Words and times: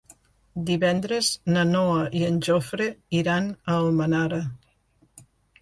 Divendres 0.69 1.27
na 1.57 1.65
Noa 1.73 2.01
i 2.21 2.25
en 2.29 2.41
Jofre 2.49 2.89
iran 3.21 3.53
a 3.55 3.79
Almenara. 3.83 4.41